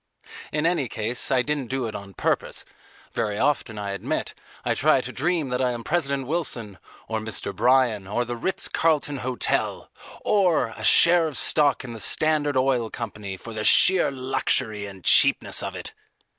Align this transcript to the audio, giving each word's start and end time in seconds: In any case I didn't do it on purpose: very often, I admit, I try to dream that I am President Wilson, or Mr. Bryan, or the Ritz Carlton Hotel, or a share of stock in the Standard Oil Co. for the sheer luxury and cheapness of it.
In 0.51 0.65
any 0.65 0.89
case 0.89 1.29
I 1.29 1.43
didn't 1.43 1.67
do 1.67 1.85
it 1.85 1.93
on 1.93 2.15
purpose: 2.15 2.65
very 3.13 3.37
often, 3.37 3.77
I 3.77 3.91
admit, 3.91 4.33
I 4.65 4.73
try 4.73 4.99
to 4.99 5.11
dream 5.11 5.49
that 5.49 5.61
I 5.61 5.73
am 5.73 5.83
President 5.83 6.25
Wilson, 6.25 6.79
or 7.07 7.19
Mr. 7.19 7.55
Bryan, 7.55 8.07
or 8.07 8.25
the 8.25 8.35
Ritz 8.35 8.67
Carlton 8.67 9.17
Hotel, 9.17 9.91
or 10.21 10.73
a 10.75 10.83
share 10.83 11.27
of 11.27 11.37
stock 11.37 11.83
in 11.83 11.93
the 11.93 11.99
Standard 11.99 12.57
Oil 12.57 12.89
Co. 12.89 13.11
for 13.37 13.53
the 13.53 13.63
sheer 13.63 14.09
luxury 14.11 14.87
and 14.87 15.03
cheapness 15.03 15.61
of 15.61 15.75
it. 15.75 15.93